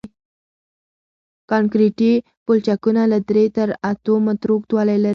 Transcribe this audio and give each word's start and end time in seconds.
کانکریټي 1.49 2.13
پلچکونه 2.45 3.01
له 3.11 3.17
درې 3.29 3.45
تر 3.55 3.67
اتو 3.89 4.13
مترو 4.25 4.53
اوږدوالی 4.55 4.97
لري 4.99 5.09